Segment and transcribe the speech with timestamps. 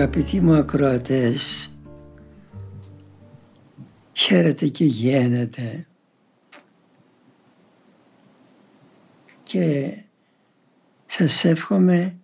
[0.00, 1.70] Αγαπητοί μου ακροατές,
[4.12, 5.86] χαίρετε και γένετε
[9.42, 9.94] και
[11.06, 12.16] σας εύχομαι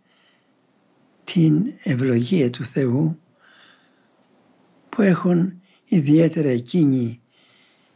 [1.25, 3.21] την ευλογία του Θεού
[4.89, 7.21] που έχουν ιδιαίτερα εκείνοι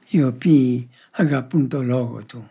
[0.09, 2.51] οι οποίοι αγαπούν το Λόγο Του.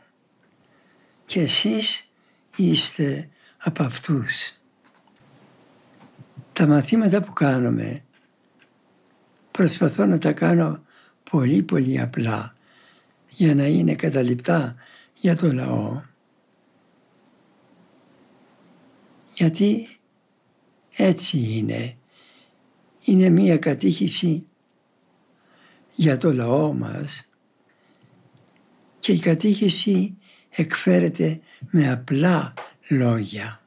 [1.26, 2.10] Και εσείς
[2.56, 4.59] είστε από αυτούς
[6.60, 8.04] τα μαθήματα που κάνουμε
[9.52, 10.84] προσπαθώ να τα κάνω
[11.32, 12.56] πολύ πολύ απλά
[13.30, 14.76] για να είναι καταληπτά
[15.16, 16.02] για το λαό.
[19.36, 19.88] Γιατί
[20.96, 21.96] έτσι είναι.
[23.06, 24.48] Είναι μία κατήχηση
[25.96, 27.30] για το λαό μας
[29.00, 30.18] και η κατήχηση
[30.50, 32.54] εκφέρεται με απλά
[32.88, 33.62] λόγια.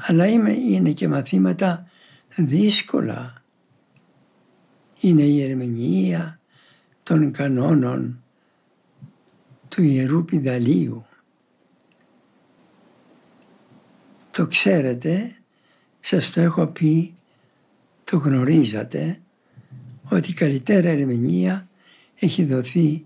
[0.00, 1.88] Αλλά είναι και μαθήματα
[2.36, 3.42] δύσκολα.
[5.00, 6.40] Είναι η ερμηνεία
[7.02, 8.22] των κανόνων
[9.68, 11.04] του Ιερού Πιδαλίου.
[14.30, 15.36] Το ξέρετε,
[16.00, 17.14] σας το έχω πει,
[18.04, 19.20] το γνωρίζατε,
[20.08, 21.68] ότι η καλύτερη ερμηνεία
[22.18, 23.04] έχει δοθεί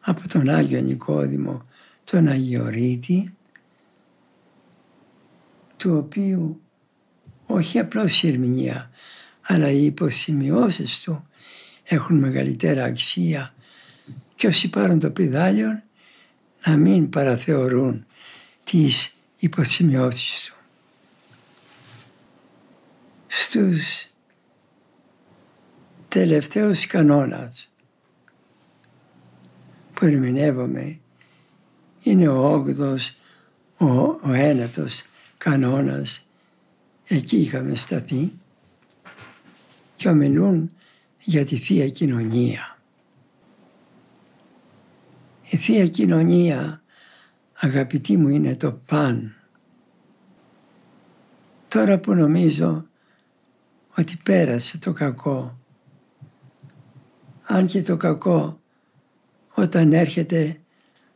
[0.00, 1.62] από τον Άγιο Νικόδημο,
[2.04, 3.34] τον Αγιορείτη,
[5.82, 6.60] του οποίου
[7.46, 8.90] όχι απλώς η ερμηνεία,
[9.42, 11.26] αλλά οι υποσημειώσεις του
[11.84, 13.54] έχουν μεγαλύτερα αξία
[14.34, 15.82] και όσοι πάρουν το πιδάλιο
[16.66, 18.06] να μην παραθεωρούν
[18.64, 20.54] τις υποσημειώσεις του.
[23.26, 24.06] Στους
[26.08, 27.68] τελευταίους κανόνας
[29.94, 30.98] που ερμηνεύομαι
[32.02, 33.16] είναι ο όγδος,
[33.76, 35.02] ο, ο ένατος
[35.42, 36.26] κανόνας
[37.06, 38.32] εκεί είχαμε σταθεί
[39.96, 40.72] και ομιλούν
[41.20, 42.78] για τη Θεία Κοινωνία.
[45.50, 46.82] Η Θεία Κοινωνία
[47.54, 49.34] αγαπητοί μου είναι το παν.
[51.68, 52.86] Τώρα που νομίζω
[53.94, 55.58] ότι πέρασε το κακό,
[57.42, 58.60] αν και το κακό
[59.54, 60.60] όταν έρχεται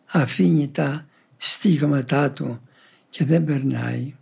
[0.06, 1.06] αφήνει τα
[1.36, 2.60] στίγματά του
[3.16, 4.14] και δεν περνάει.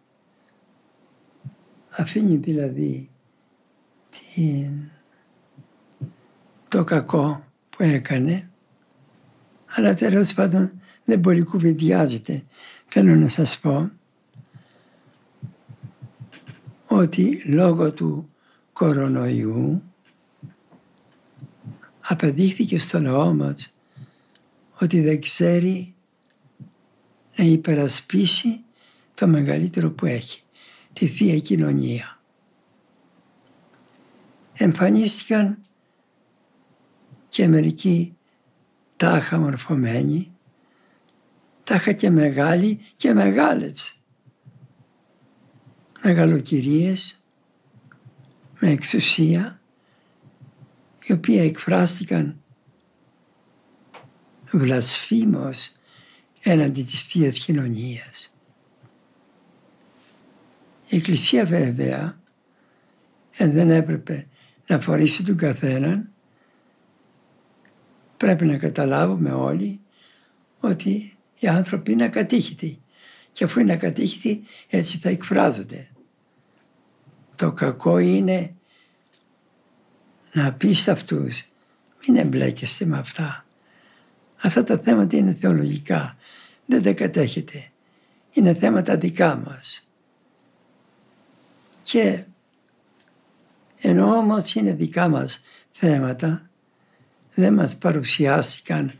[1.90, 3.10] Αφήνει δηλαδή
[4.10, 4.90] την,
[6.68, 8.50] το κακό που έκανε
[9.66, 10.72] αλλά τέλος πάντων
[11.04, 12.44] δεν πολύ κουβεντιάζεται.
[12.86, 13.90] Θέλω να σας πω
[16.86, 18.30] ότι λόγω του
[18.72, 19.82] κορονοϊού
[22.00, 23.74] απεδείχθηκε στο λαό μας
[24.80, 25.94] ότι δεν ξέρει
[27.36, 28.63] να υπερασπίσει
[29.14, 30.42] το μεγαλύτερο που έχει,
[30.92, 32.18] τη Θεία Κοινωνία.
[34.52, 35.58] Εμφανίστηκαν
[37.28, 38.16] και μερικοί
[38.96, 40.30] τάχα μορφωμένοι,
[41.64, 44.00] τάχα και μεγάλοι και μεγάλες.
[46.02, 47.20] Μεγαλοκυρίες
[48.60, 49.60] με εξουσία,
[51.04, 52.40] οι οποίοι εκφράστηκαν
[54.50, 55.72] βλασφήμως
[56.40, 58.33] έναντι της Θείας Κοινωνίας.
[60.94, 62.20] Η Εκκλησία βέβαια
[63.36, 64.26] ε, δεν έπρεπε
[64.66, 66.08] να φορήσει τον καθέναν.
[68.16, 69.80] Πρέπει να καταλάβουμε όλοι
[70.60, 72.80] ότι οι άνθρωποι είναι ακατήχητοι
[73.32, 75.88] και αφού είναι ακατήχητοι έτσι θα εκφράζονται.
[77.36, 78.54] Το κακό είναι
[80.32, 81.44] να πεις σε αυτούς
[82.06, 83.44] μην εμπλέκεστε με αυτά.
[84.42, 86.16] Αυτά τα θέματα είναι θεολογικά.
[86.66, 87.70] Δεν τα κατέχετε.
[88.32, 89.88] Είναι θέματα δικά μας.
[91.84, 92.24] Και
[93.78, 95.40] ενώ όμως είναι δικά μας
[95.70, 96.50] θέματα,
[97.34, 98.92] δεν μας παρουσιάστηκαν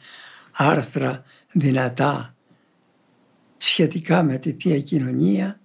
[0.53, 2.35] άρθρα δυνατά
[3.57, 5.61] σχετικά με τη Θεία Κοινωνία.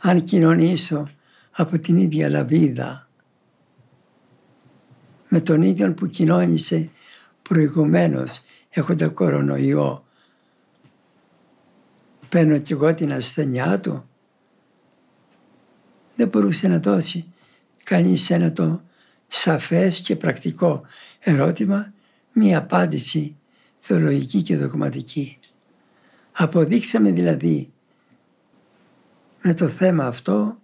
[0.00, 1.08] Αν κοινωνήσω
[1.50, 3.08] από την ίδια λαβίδα
[5.28, 6.90] με τον ίδιο που κοινώνησε
[7.42, 8.40] προηγουμένως
[8.70, 10.04] έχοντα κορονοϊό
[12.28, 14.09] παίρνω κι εγώ την ασθενειά του.
[16.20, 17.32] Δεν μπορούσε να δώσει
[17.84, 18.82] κανείς ένα το
[19.28, 20.82] σαφές και πρακτικό
[21.20, 21.92] ερώτημα,
[22.32, 23.36] μία απάντηση
[23.78, 25.38] θεολογική και δογματική.
[26.32, 27.72] Αποδείξαμε δηλαδή
[29.42, 30.58] με το θέμα αυτό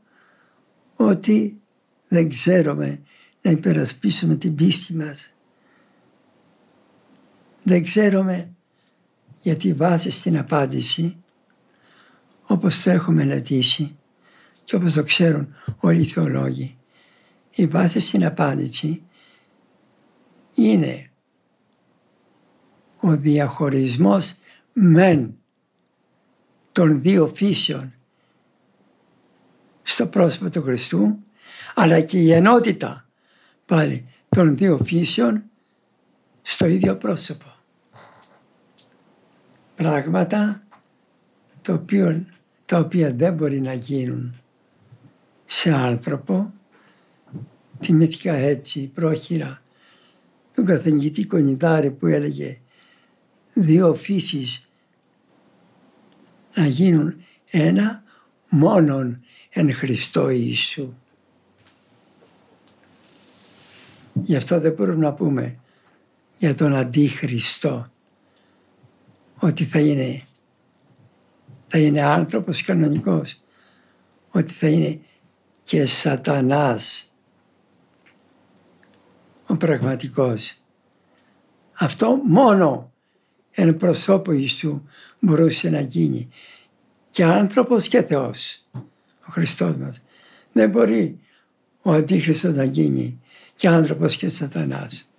[0.96, 1.60] ότι
[2.08, 3.00] δεν ξέρουμε
[3.42, 5.30] να υπερασπίσουμε την πίστη μας.
[7.62, 8.48] Δεν ξέρουμε
[9.42, 11.16] γιατί βάσει στην απάντηση
[12.46, 13.96] όπως το έχουμε μελετήσει
[14.66, 16.76] και όπως το ξέρουν όλοι οι θεολόγοι
[17.50, 19.02] η βάση στην απάντηση
[20.54, 21.10] είναι
[23.00, 24.34] ο διαχωρισμός
[24.72, 25.36] μεν
[26.72, 27.94] των δύο φύσεων
[29.82, 31.18] στο πρόσωπο του Χριστού
[31.74, 33.08] αλλά και η ενότητα
[33.66, 35.42] πάλι των δύο φύσεων
[36.42, 37.54] στο ίδιο πρόσωπο.
[39.74, 40.62] Πράγματα
[41.62, 42.24] το οποίο,
[42.66, 44.40] τα οποία δεν μπορεί να γίνουν
[45.46, 46.52] σε άνθρωπο.
[47.80, 49.62] Θυμήθηκα έτσι πρόχειρα
[50.54, 52.58] τον καθηγητή Κονιδάρη που έλεγε
[53.52, 54.68] δύο φύσεις
[56.54, 58.02] να γίνουν ένα
[58.48, 60.94] μόνον εν Χριστώ Ιησού.
[64.12, 65.58] Γι' αυτό δεν μπορούμε να πούμε
[66.38, 67.90] για τον Αντίχριστο
[69.38, 70.22] ότι θα είναι,
[71.68, 73.42] θα είναι άνθρωπος κανονικός,
[74.30, 75.00] ότι θα είναι
[75.66, 77.12] και σατανάς
[79.46, 80.54] ο πραγματικός.
[81.72, 82.92] Αυτό μόνο
[83.50, 84.82] εν προσώπου Ιησού
[85.18, 86.28] μπορούσε να γίνει
[87.10, 88.64] και άνθρωπος και Θεός,
[89.26, 90.02] ο Χριστός μας.
[90.52, 91.20] Δεν μπορεί
[91.82, 93.20] ο Αντίχριστος να γίνει
[93.54, 95.10] και άνθρωπος και σατανάς.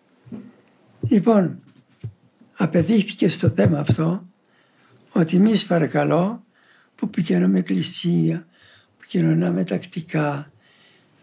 [1.10, 1.60] Λοιπόν,
[2.54, 4.28] απεδείχθηκε στο θέμα αυτό
[5.12, 6.44] ότι εμείς παρακαλώ
[6.96, 8.48] που πηγαίνουμε εκκλησία,
[9.08, 10.52] που κοινωνάμε τακτικά,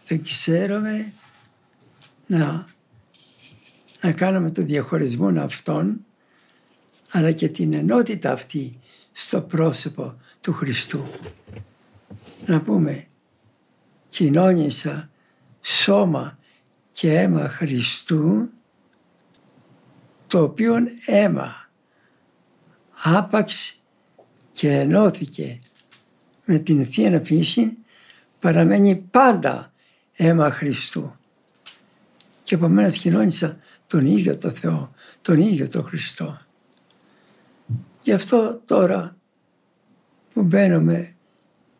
[0.05, 1.13] δεν ξέρουμε
[2.27, 2.65] να,
[4.01, 6.05] να κάνουμε το διαχωρισμό αυτών
[7.11, 8.79] αλλά και την ενότητα αυτή
[9.11, 11.05] στο πρόσωπο του Χριστού.
[12.45, 13.07] Να πούμε,
[14.09, 15.09] κοινώνησα
[15.61, 16.37] σώμα
[16.91, 18.49] και αίμα Χριστού,
[20.27, 21.69] το οποίο αίμα
[23.03, 23.81] άπαξ
[24.51, 25.59] και ενώθηκε
[26.45, 27.77] με την Θεία Φύση,
[28.39, 29.71] παραμένει πάντα
[30.15, 31.15] αίμα Χριστού.
[32.43, 33.57] Και επομένως κοινώνησα
[33.87, 36.39] τον ίδιο το Θεό, τον ίδιο το Χριστό.
[38.03, 39.15] Γι' αυτό τώρα
[40.33, 41.15] που μπαίνουμε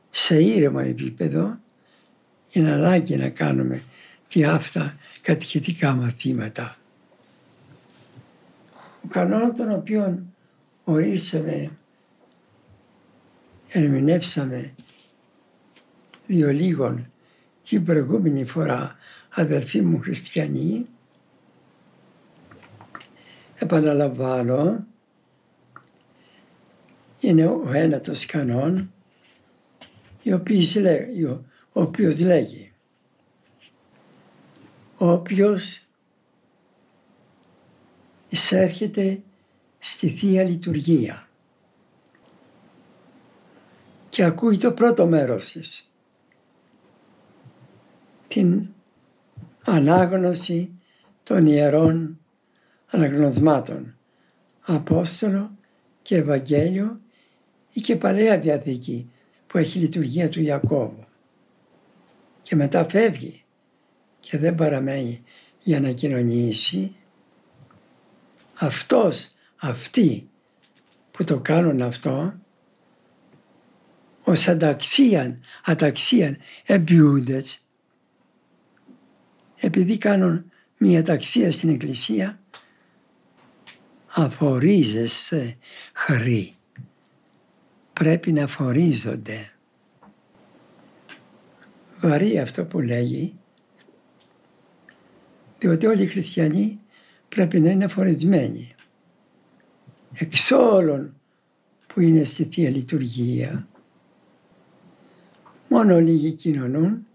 [0.10, 1.58] σε ήρεμο επίπεδο,
[2.52, 3.82] είναι ανάγκη να κάνουμε
[4.28, 6.76] τι αυτά κατηχητικά μαθήματα.
[9.04, 10.24] Ο κανόνα τον οποίο
[10.84, 11.72] ορίσαμε,
[13.76, 14.74] ερμηνεύσαμε
[16.28, 17.12] δύο λίγων
[17.64, 18.96] την προηγούμενη φορά
[19.30, 20.86] αδερφοί μου χριστιανοί,
[23.56, 24.86] επαναλαμβάνω,
[27.20, 28.94] είναι ο ένατος κανόν,
[31.72, 32.72] ο οποίος λέγει
[34.98, 35.82] όποιος
[38.30, 39.22] εισέρχεται
[39.80, 41.25] στη Θεία Λειτουργία
[44.16, 45.92] και ακούει το πρώτο μέρος της,
[48.28, 48.68] την
[49.64, 50.72] ανάγνωση
[51.24, 52.20] των ιερών
[52.88, 53.98] αναγνωσμάτων,
[54.62, 55.52] Απόστολο
[56.02, 57.00] και Ευαγγέλιο
[57.74, 59.12] ή και Παλαιά Διαθήκη
[59.48, 61.06] που έχει λειτουργία του Ιακώβου.
[62.42, 63.44] Και μετά φεύγει
[64.20, 65.24] και δεν παραμένει
[65.60, 66.96] για να κοινωνήσει,
[68.56, 70.30] αυτός, αυτοί
[71.12, 72.34] που το κάνουν αυτό,
[74.26, 77.68] ως ανταξίαν, αταξίαν εμπιούντες,
[79.56, 82.40] επειδή κάνουν μια ταξία στην εκκλησία,
[84.08, 85.58] αφορίζεσαι
[85.94, 86.54] χρή.
[87.94, 89.50] Πρέπει να φορίζονται.
[92.00, 93.34] Βαρύ αυτό που λέγει,
[95.60, 96.80] διότι όλοι οι χριστιανοί
[97.30, 98.76] πρέπει να είναι φορεσμένοι.
[100.14, 101.20] Εξ όλων
[101.88, 103.68] που είναι στη Θεία Λειτουργία.
[105.70, 107.06] Μόνο λίγοι κοινωνούν.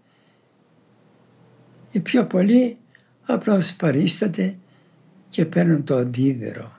[1.91, 2.77] Οι πιο πολλοί
[3.25, 4.55] απλώς παρίσταται
[5.29, 6.71] και παίρνουν το αντίδερο.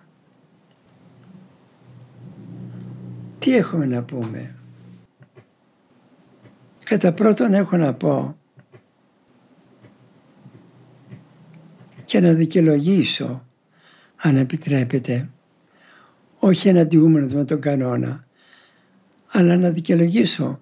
[3.39, 4.55] Τι έχουμε να πούμε;
[6.85, 8.37] Κατά πρώτον έχω να πω
[12.05, 13.47] και να δικαιολογήσω
[14.17, 15.31] αν επιτρέπετε,
[16.39, 18.25] όχι εναντιούμενος με τον κανόνα,
[19.29, 20.61] αλλά να δικαιολογήσω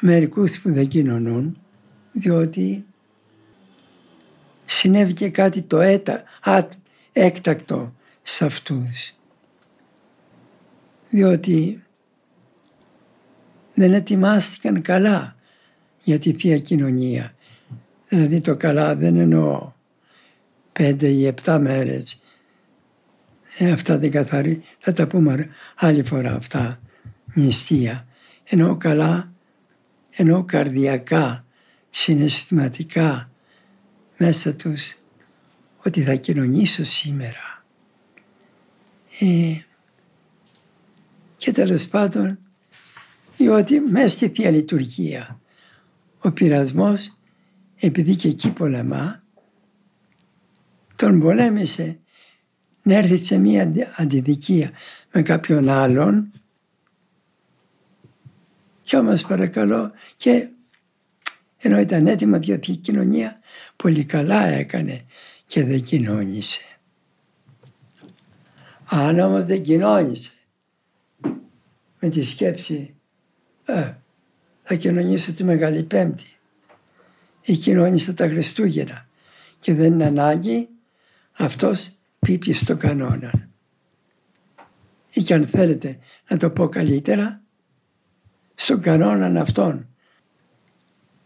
[0.00, 1.58] μερικούς που δεν κοινωνούν,
[2.12, 2.84] διότι
[4.64, 6.66] συνέβη και κάτι το έτα, α,
[7.12, 9.14] έκτακτο σε αυτούς.
[11.10, 11.82] Διότι
[13.74, 15.36] δεν ετοιμάστηκαν καλά
[16.02, 17.34] για τη Θεία Κοινωνία.
[18.08, 19.72] Δηλαδή το καλά δεν εννοώ
[20.72, 22.20] πέντε ή επτά μέρες.
[23.58, 26.80] Ε, αυτά δεν καθαρί, θα τα πούμε άλλη φορά αυτά,
[27.34, 28.06] νηστεία.
[28.44, 29.32] Εννοώ καλά,
[30.20, 31.44] εννοώ καρδιακά,
[31.90, 33.30] συναισθηματικά
[34.16, 34.96] μέσα τους
[35.82, 37.64] ότι θα κοινωνήσω σήμερα.
[39.20, 39.56] Ε,
[41.36, 42.38] και τέλος πάντων,
[43.36, 45.40] διότι μέσα στη Θεία Λειτουργία
[46.18, 47.16] ο πειρασμός,
[47.76, 49.22] επειδή και εκεί πολεμά,
[50.96, 51.98] τον πολέμησε
[52.82, 54.70] να έρθει σε μία αντιδικία
[55.12, 56.30] με κάποιον άλλον
[58.90, 60.48] και όμως παρακαλώ και
[61.58, 63.40] ενώ ήταν έτοιμα για την κοινωνία
[63.76, 65.04] πολύ καλά έκανε
[65.46, 66.60] και δεν κοινώνησε.
[68.84, 70.32] Αν όμως δεν κοινώνησε
[72.00, 72.94] με τη σκέψη
[73.64, 73.92] ε,
[74.62, 76.36] θα κοινωνήσω τη Μεγάλη Πέμπτη
[77.42, 79.08] ή κοινώνησα τα Χριστούγεννα
[79.60, 80.68] και δεν είναι ανάγκη
[81.32, 83.48] αυτός πίπει στο κανόνα.
[85.12, 87.39] Ή και αν θέλετε να το πω καλύτερα,
[88.62, 89.88] στον κανόνα αυτόν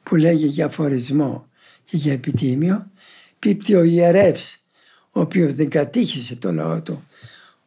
[0.03, 1.49] που λέγει για αφορισμό
[1.85, 2.91] και για επιτίμιο,
[3.39, 4.65] πίπτει ο ιερεύς,
[5.11, 7.05] ο οποίος δεν κατήχησε το λαό του,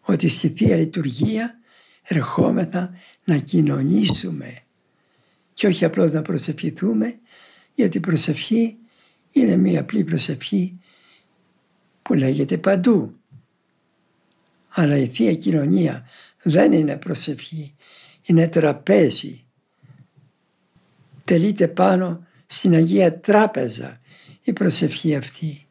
[0.02, 1.60] ότι στη Θεία Λειτουργία
[2.04, 2.94] ερχόμεθα
[3.24, 4.62] να κοινωνήσουμε
[5.54, 7.20] και όχι απλώς να προσευχηθούμε,
[7.76, 8.78] γιατί η προσευχή
[9.32, 10.80] είναι μία απλή προσευχή
[12.02, 13.16] που λέγεται παντού.
[14.70, 16.06] Αλλά η Θεία Κοινωνία
[16.42, 17.76] δεν είναι προσευχή,
[18.24, 19.42] είναι τραπέζι.
[21.28, 24.00] Τελείται πάνω στην Αγία Τράπεζα
[24.44, 25.68] η προσευχή αυτή.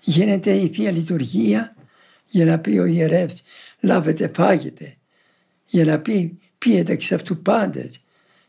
[0.00, 1.74] Γίνεται η Θεία Λειτουργία
[2.26, 3.42] για να πει ο ιερεύς
[3.80, 4.96] λάβετε φάγετε,
[5.66, 8.02] για να πει πίετε εξ αυτού πάντες,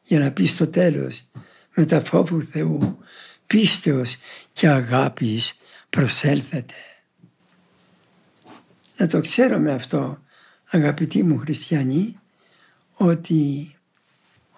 [0.04, 1.30] για να πει στο τέλος
[1.76, 2.98] με τα φόβου Θεού
[3.48, 4.18] πίστεως
[4.54, 5.54] και αγάπης
[5.90, 6.74] προσέλθετε.
[8.98, 10.22] Να το ξέρω με αυτό
[10.70, 12.20] αγαπητοί μου χριστιανοί
[12.94, 13.76] ότι,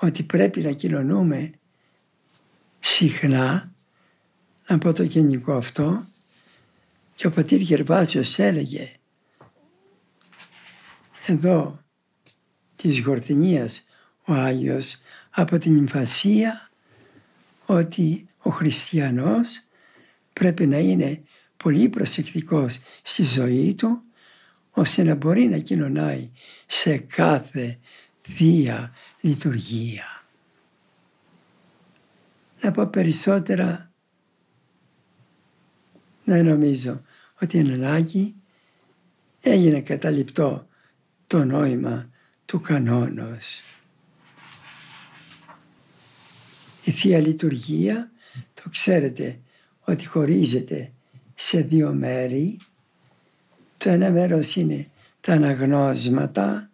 [0.04, 1.52] ότι πρέπει να κοινωνούμε
[2.80, 3.72] συχνά
[4.68, 6.06] να πω το γενικό αυτό.
[7.16, 8.92] Και ο πατήρ Γερβάσιος έλεγε
[11.26, 11.80] εδώ
[12.76, 13.86] της Γορτινίας
[14.26, 14.98] ο Άγιος
[15.30, 16.70] από την Υμφασία
[17.66, 19.62] ότι ο χριστιανός
[20.34, 21.24] πρέπει να είναι
[21.58, 24.02] πολύ προσεκτικός στη ζωή του
[24.72, 26.32] ώστε να μπορεί να κοινωνάει
[26.66, 27.78] σε κάθε
[28.24, 28.94] Θεία
[29.26, 30.24] Λειτουργία.
[32.62, 33.92] Να πω περισσότερα
[36.24, 37.02] δεν νομίζω
[37.42, 38.36] ότι είναι ανάγκη
[39.42, 40.68] έγινε καταληπτό
[41.28, 42.10] το νόημα
[42.46, 43.62] του κανόνος.
[46.84, 48.12] Η Θεία Λειτουργία,
[48.54, 49.40] το ξέρετε
[49.84, 50.92] ότι χωρίζεται
[51.36, 52.58] σε δύο μέρη.
[53.78, 54.90] Το ένα μέρος είναι
[55.22, 56.72] τα αναγνώσματα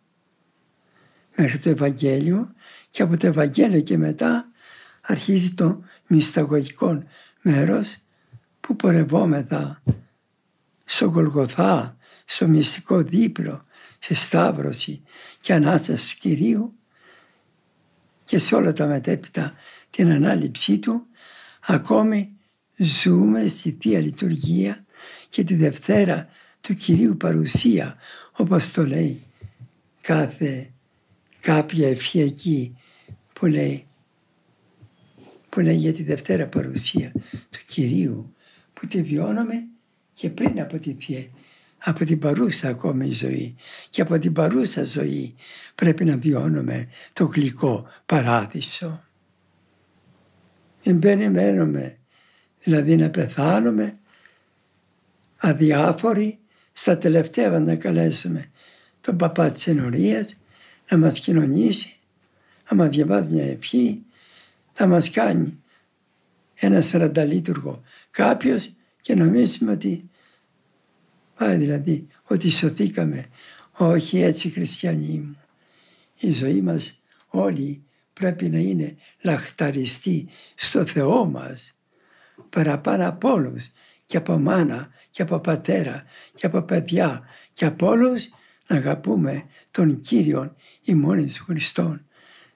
[1.41, 2.53] μέχρι το Ευαγγέλιο
[2.89, 4.51] και από το Ευαγγέλιο και μετά
[5.01, 7.03] αρχίζει το μυσταγωγικό
[7.41, 7.97] μέρος
[8.59, 9.81] που πορευόμεθα
[10.85, 13.65] στο Γολγοθά, στο μυστικό δίπλο,
[13.99, 15.01] σε Σταύρωση
[15.41, 16.73] και Ανάσταση του Κυρίου
[18.25, 19.53] και σε όλα τα μετέπειτα
[19.89, 21.05] την ανάληψή του,
[21.59, 22.31] ακόμη
[22.75, 24.85] ζούμε στη Θεία Λειτουργία
[25.29, 26.27] και τη Δευτέρα
[26.61, 27.95] του Κυρίου παρουσία,
[28.31, 29.23] όπως το λέει
[30.01, 30.71] κάθε
[31.41, 32.77] κάποια ευχή εκεί
[33.33, 33.85] που λέει,
[35.49, 37.11] που λέει για τη Δευτέρα παρουσία
[37.49, 38.33] του Κυρίου
[38.73, 39.67] που τη βιώνουμε
[40.13, 41.29] και πριν από τη Θεία
[41.83, 43.55] από την παρούσα ακόμη ζωή
[43.89, 45.35] και από την παρούσα ζωή
[45.75, 49.03] πρέπει να βιώνουμε το γλυκό παράδεισο.
[50.83, 51.97] Μην περιμένουμε
[52.63, 53.97] δηλαδή να πεθάνουμε
[55.37, 56.39] αδιάφοροι
[56.73, 58.51] στα τελευταία να καλέσουμε
[59.01, 60.37] τον παπά της ενορίας
[60.89, 61.95] να μας κοινωνήσει,
[62.69, 64.01] να μας διαβάζει μια ευχή,
[64.73, 65.59] θα μας κάνει
[66.55, 67.81] ένα σαρανταλίτουργο
[68.11, 70.09] κάποιος και νομίζουμε ότι
[71.37, 73.29] πάει δηλαδή ότι σωθήκαμε.
[73.71, 75.37] Όχι έτσι χριστιανοί μου.
[76.19, 81.75] Η ζωή μας όλοι πρέπει να είναι λαχταριστή στο Θεό μας
[82.49, 83.71] παραπάνω από όλους
[84.05, 86.03] και από μάνα και από πατέρα
[86.35, 88.29] και από παιδιά και από όλους
[88.69, 92.05] να αγαπούμε τον Κύριον ημώνης Χριστόν,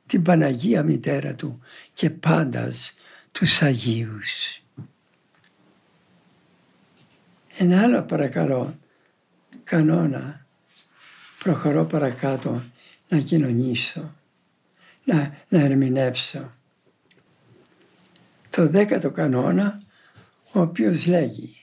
[0.05, 1.60] την Παναγία Μητέρα Του
[1.93, 2.93] και πάντας
[3.32, 4.62] τους Αγίους.
[7.58, 8.77] Ένα άλλο παρακαλώ
[9.63, 10.46] κανόνα
[11.39, 12.63] προχωρώ παρακάτω
[13.10, 14.15] να κοινωνήσω,
[15.03, 16.51] να, να ερμηνεύσω.
[18.50, 19.82] Το δέκατο κανόνα
[20.51, 21.58] ο οποίος λέγει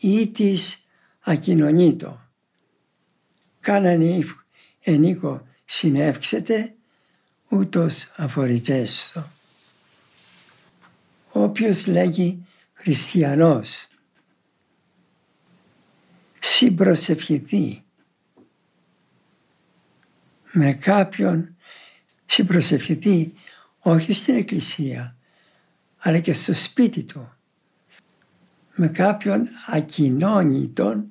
[0.00, 0.86] «Ή της
[1.20, 2.27] ακοινωνήτω,
[3.68, 4.24] κάνανε
[4.80, 6.74] ενίκο συνεύξετε,
[7.48, 9.24] ούτως αφορητέστο».
[11.32, 13.86] Όποιος λέγει χριστιανός,
[16.38, 17.82] συμπροσευχηθεί
[20.52, 21.56] με κάποιον,
[22.26, 23.32] συμπροσευχηθεί
[23.78, 25.16] όχι στην εκκλησία,
[25.98, 27.32] αλλά και στο σπίτι του,
[28.74, 31.06] με κάποιον ακοινώνητον,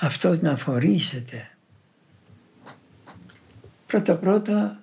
[0.00, 1.49] αυτός να φορήσεται.
[3.90, 4.82] Πρώτα-πρώτα,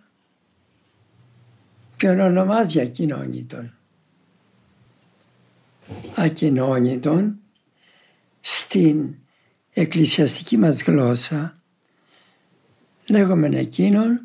[1.98, 3.74] ποιον ονομάζει ακοινώνητον.
[6.16, 7.40] Ακοινώνητον
[8.42, 9.16] στην
[9.74, 11.62] εκκλησιαστική μας γλώσσα
[13.08, 14.22] λέγουμε εκείνον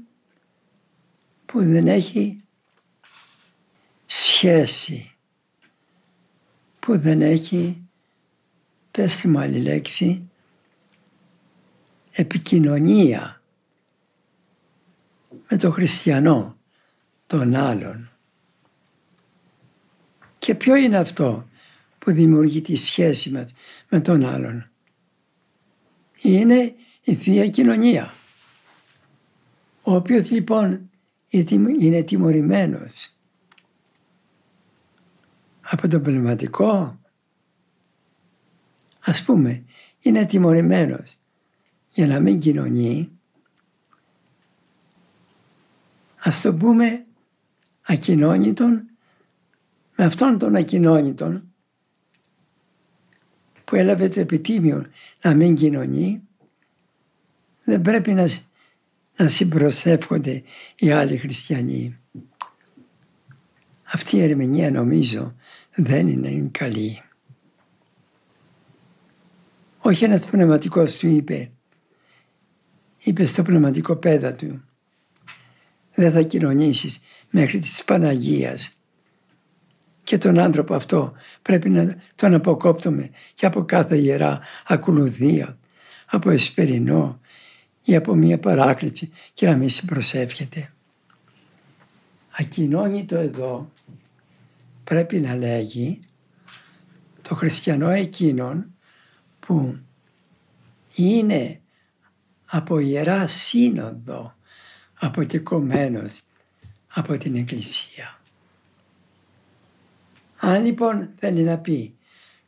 [1.47, 2.45] που δεν έχει
[4.07, 5.15] σχέση,
[6.81, 7.83] που δεν έχει,
[8.91, 10.31] πες τη μου άλλη λέξη,
[12.13, 13.42] επικοινωνία
[15.53, 16.57] με τον χριστιανό,
[17.27, 18.11] τον άλλον.
[20.39, 21.49] Και ποιο είναι αυτό
[21.99, 23.51] που δημιουργεί τη σχέση μας
[23.89, 24.71] με τον άλλον;
[26.23, 28.15] Είναι η Θεία Κοινωνία.
[29.83, 30.91] Ο οποίος λοιπόν
[31.81, 33.15] είναι τιμωρημένος
[35.61, 37.01] από το πνευματικό,
[39.01, 39.65] ας πούμε,
[40.01, 41.17] είναι τιμωρημένος
[41.91, 43.22] για να μην κοινωνεί,
[46.25, 47.07] ας το πούμε
[47.83, 48.83] ακοινώνητον,
[49.97, 51.43] με αυτόν τον ακοινώνητον
[53.65, 54.87] που έλαβε το επιτίμιο
[55.23, 56.23] να μην κοινωνεί,
[57.65, 58.29] δεν πρέπει να,
[59.17, 60.43] να συμπροσεύχονται
[60.77, 61.99] οι άλλοι χριστιανοί.
[63.85, 65.35] Αυτή η ερμηνεία νομίζω
[65.75, 67.03] δεν είναι καλή.
[69.79, 71.51] Όχι ένας πνευματικός του είπε,
[72.99, 74.65] είπε στο πνευματικό πέδα του,
[75.95, 77.01] δεν θα κοινωνήσεις
[77.31, 78.77] μέχρι της Παναγίας
[80.05, 85.59] και τον άνθρωπο αυτό πρέπει να τον αποκόπτουμε και από κάθε ιερά ακολουθία,
[86.07, 87.21] από εσπερινό
[87.85, 90.73] ή από μία παράκληση και να μην συμπροσεύχεται.
[92.39, 93.71] Ακοινώνει εδώ
[94.85, 96.01] πρέπει να λέγει
[97.23, 98.75] το χριστιανό εκείνον
[99.41, 99.79] που
[100.95, 101.61] είναι
[102.47, 104.35] από ιερά σύνοδο
[105.03, 106.21] αποτεκομένος
[106.89, 108.21] από την Εκκλησία.
[110.37, 111.97] Αν λοιπόν θέλει να πει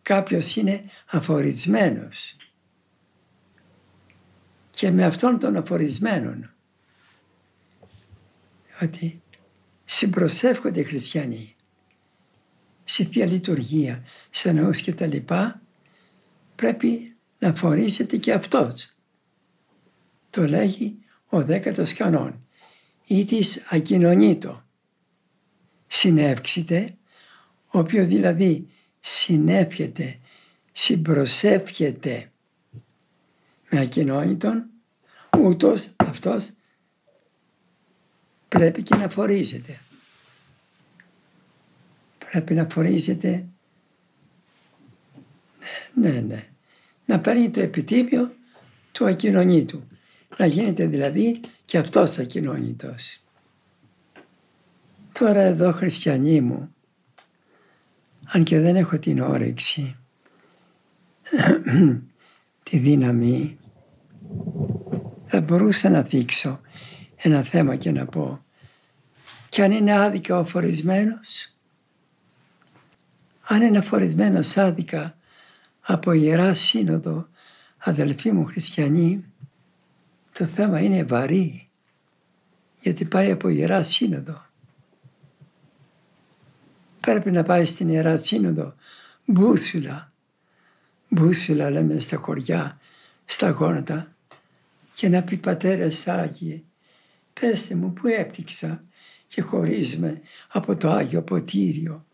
[0.03, 2.37] κάποιος είναι αφορισμένος
[4.71, 6.51] και με αυτόν τον αφορισμένον
[8.81, 9.23] ότι
[9.85, 11.57] συμπροσεύχονται οι χριστιανοί
[12.85, 15.61] σε Θεία Λειτουργία, σε ναούς και τα λοιπά,
[16.57, 18.95] πρέπει να φορίζεται και αυτός.
[20.31, 21.04] Το λέγει
[21.35, 22.47] ο δέκατος κανόν.
[23.07, 24.63] Ή της ακοινωνήτω.
[25.87, 26.95] Συνεύξετε
[27.67, 28.69] ο οποίο δηλαδή
[29.01, 30.19] συνέφιεται,
[30.73, 32.31] συμπροσεύχεται
[33.71, 34.65] με ακοινώνητον,
[35.39, 36.51] ούτως αυτός
[38.49, 39.79] πρέπει και να φορίζεται.
[42.31, 43.45] Πρέπει να φορίζεται,
[45.95, 46.49] ναι, ναι, ναι,
[47.05, 48.35] να παίρνει το επιτύπιο
[48.93, 49.83] του ακοινωνίτου.
[50.37, 53.21] Να γίνεται δηλαδή και αυτός ακοινώνητος.
[55.13, 56.75] Τώρα εδώ χριστιανοί μου,
[58.25, 59.97] αν και δεν έχω την όρεξη,
[62.63, 63.59] τη δύναμη,
[65.27, 66.61] θα μπορούσα να δείξω
[67.17, 68.45] ένα θέμα και να πω
[69.55, 71.53] και αν είναι άδικα ο φορισμένος,
[73.43, 75.17] αν είναι φορισμένος άδικα
[75.81, 77.29] από Ιερά Σύνοδο,
[77.79, 79.25] αδελφοί μου χριστιανοί,
[80.39, 81.69] το θέμα είναι βαρύ,
[82.81, 84.45] γιατί πάει από Ιερά Σύνοδο
[87.05, 88.75] πρέπει να πάει στην Ιερά Σύνοδο
[89.25, 90.13] μπούσουλα.
[91.09, 92.79] Μπούσουλα λέμε στα χωριά,
[93.25, 94.15] στα γόνατα
[94.95, 96.63] και να πει πατέρες Άγιε,
[97.41, 98.85] πέστε μου που έπτυξα
[99.27, 102.05] και χωρίζουμε από το Άγιο Ποτήριο.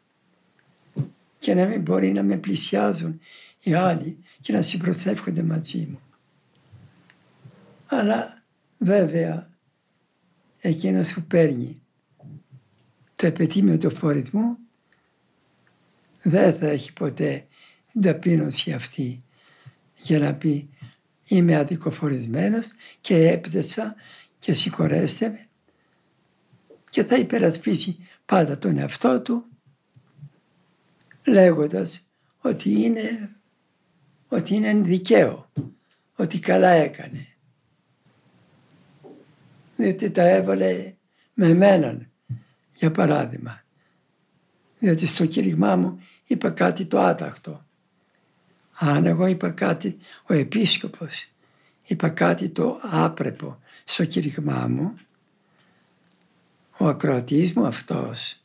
[1.39, 3.21] και να μην μπορεί να με πλησιάζουν
[3.63, 6.01] οι άλλοι και να συμπροθεύχονται μαζί μου.
[7.93, 8.43] Αλλά
[8.79, 9.51] βέβαια
[10.59, 11.83] εκείνος που παίρνει
[13.17, 14.57] το επετήμιο του φορισμού
[16.23, 17.47] δεν θα έχει ποτέ
[17.93, 19.23] την ταπείνωση αυτή
[19.97, 20.69] για να πει
[21.25, 22.69] είμαι αδικοφορισμένος
[23.01, 23.95] και έπτεσα
[24.39, 25.49] και συγχωρέστε με
[26.91, 29.45] και θα υπερασπίσει πάντα τον εαυτό του
[31.27, 33.37] λέγοντας ότι είναι,
[34.29, 35.51] ότι είναι δικαίο,
[36.17, 37.27] ότι καλά έκανε.
[39.81, 40.95] Διότι τα έβαλε
[41.35, 42.11] με εμέναν,
[42.75, 43.63] για παράδειγμα.
[44.79, 47.65] Διότι στο κήρυγμά μου είπα κάτι το άτακτο.
[48.79, 51.29] Αν εγώ είπα κάτι, ο επίσκοπος
[51.83, 54.95] είπα κάτι το άπρεπο στο κήρυγμά μου,
[56.77, 58.37] ο ακροατής μου αυτός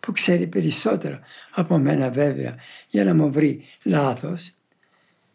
[0.00, 2.56] που ξέρει περισσότερο από μένα βέβαια
[2.88, 4.54] για να μου βρει λάθος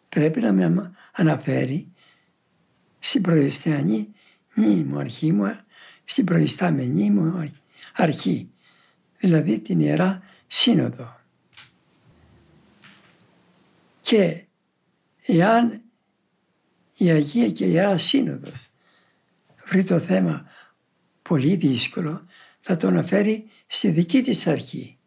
[0.10, 1.88] πρέπει να με αναφέρει
[3.00, 4.14] στην προϊστιανή
[4.56, 5.60] μου αρχή μου,
[6.06, 7.52] στην προϊστάμενή μου
[7.96, 8.50] αρχή,
[9.18, 11.20] δηλαδή την Ιερά Σύνοδο.
[14.02, 14.46] Και
[15.26, 15.82] εάν
[16.98, 18.70] η Αγία και η Ιερά Σύνοδος
[19.66, 20.46] βρει το θέμα
[21.22, 22.26] πολύ δύσκολο,
[22.60, 24.98] θα το αναφέρει στη δική της αρχή,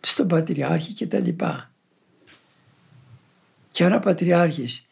[0.00, 1.74] στον Πατριάρχη και τα λοιπά.
[3.70, 4.86] Και αν ο Πατριάρχης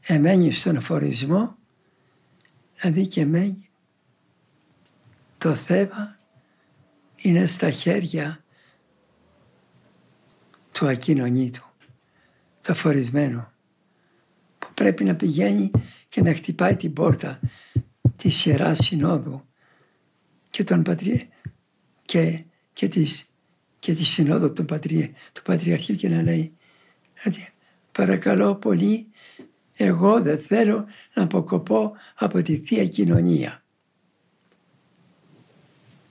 [0.00, 1.57] εμένει στον αφορισμό,
[2.80, 3.68] δηλαδή και εμένει,
[5.38, 6.18] το θέμα
[7.16, 8.44] είναι στα χέρια
[10.72, 11.64] του ακοινωνίτου,
[12.62, 13.46] του αφορισμένου,
[14.58, 15.70] που πρέπει να πηγαίνει
[16.08, 17.40] και να χτυπάει την πόρτα
[18.16, 19.42] της Ιεράς Συνόδου
[20.50, 21.28] και, τον πατρι...
[22.04, 23.32] και, και, της,
[23.78, 25.14] και της Συνόδου του, πατρι...
[25.32, 26.56] του Πατριαρχείου και να λέει
[27.26, 27.52] ότι
[27.92, 29.06] παρακαλώ πολύ
[29.80, 33.62] εγώ δεν θέλω να αποκοπώ από τη Θεία Κοινωνία.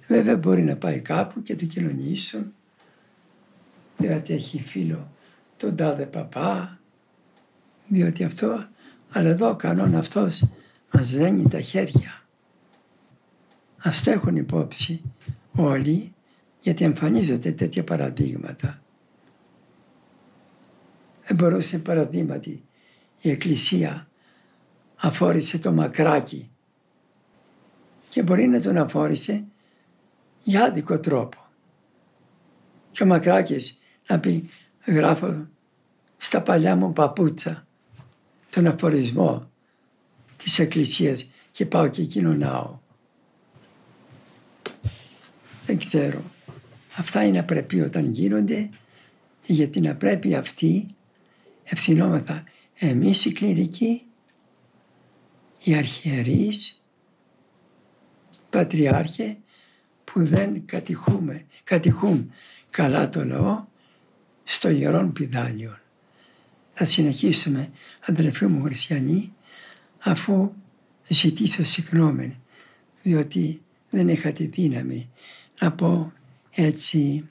[0.07, 2.53] Βέβαια μπορεί να πάει κάπου και του κοινωνήσουν
[3.97, 5.11] διότι έχει φίλο
[5.57, 6.79] τον τάδε παπά
[7.87, 8.67] διότι αυτό
[9.11, 10.43] αλλά εδώ ο κανόνα αυτός
[10.93, 12.21] μας δένει τα χέρια.
[13.77, 15.01] Ας το έχουν υπόψη
[15.55, 16.13] όλοι
[16.59, 18.81] γιατί εμφανίζονται τέτοια παραδείγματα.
[21.23, 22.66] Δεν μπορούσε παραδείγματι
[23.21, 24.07] η Εκκλησία
[24.95, 26.49] αφόρησε το μακράκι
[28.09, 29.43] και μπορεί να τον αφόρησε
[30.43, 31.37] για άδικο τρόπο.
[32.91, 33.77] Και ο Μακράκης
[34.07, 34.49] να πει
[34.85, 35.47] γράφω
[36.17, 37.67] στα παλιά μου παπούτσα
[38.49, 39.49] τον αφορισμό
[40.37, 42.79] της Εκκλησίας και πάω και κοινωνάω.
[45.65, 46.21] Δεν ξέρω.
[46.97, 48.69] Αυτά είναι απρεπή όταν γίνονται
[49.41, 50.87] και για την απρέπει αυτή
[51.63, 52.43] ευθυνόμεθα
[52.77, 54.01] εμείς οι κληρικοί,
[55.63, 56.81] οι αρχιερείς,
[58.49, 59.37] πατριάρχε
[60.03, 62.31] που δεν κατηχούμε, κατηχούν
[62.69, 63.65] καλά το λαό
[64.43, 65.77] στο γερόν πιδάλιο.
[66.73, 67.69] Θα συνεχίσουμε
[68.05, 69.33] αδελφοί μου χριστιανοί
[69.99, 70.53] αφού
[71.07, 72.39] ζητήσω συγγνώμη
[73.03, 75.09] διότι δεν είχα τη δύναμη
[75.59, 76.13] να πω
[76.51, 77.29] έτσι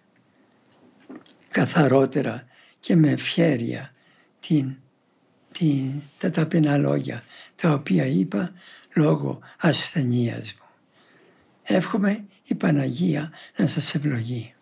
[1.49, 2.47] καθαρότερα
[2.81, 3.95] και με ευχέρεια
[4.41, 4.77] την,
[5.59, 7.25] την, τα ταπεινά λόγια
[7.57, 8.53] τα οποία είπα
[8.95, 10.67] λόγω ασθενείας μου.
[11.63, 14.56] Εύχομαι η Παναγία να σας ευλογεί.